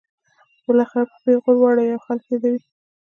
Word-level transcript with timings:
بالاخره 0.65 1.03
په 1.11 1.17
پیغور 1.23 1.55
واړوي 1.59 1.91
او 1.95 2.03
خلک 2.05 2.23
یې 2.27 2.31
یادوي. 2.35 2.59